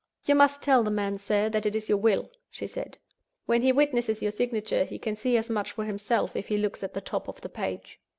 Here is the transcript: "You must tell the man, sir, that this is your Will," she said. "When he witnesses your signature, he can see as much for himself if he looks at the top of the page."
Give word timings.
"You 0.25 0.33
must 0.33 0.63
tell 0.63 0.81
the 0.81 0.89
man, 0.89 1.19
sir, 1.19 1.47
that 1.49 1.61
this 1.61 1.75
is 1.75 1.87
your 1.87 1.99
Will," 1.99 2.31
she 2.49 2.65
said. 2.65 2.97
"When 3.45 3.61
he 3.61 3.71
witnesses 3.71 4.19
your 4.19 4.31
signature, 4.31 4.83
he 4.83 4.97
can 4.97 5.15
see 5.15 5.37
as 5.37 5.47
much 5.47 5.73
for 5.73 5.83
himself 5.85 6.35
if 6.35 6.47
he 6.47 6.57
looks 6.57 6.81
at 6.81 6.95
the 6.95 7.01
top 7.01 7.27
of 7.27 7.41
the 7.41 7.49
page." 7.49 7.99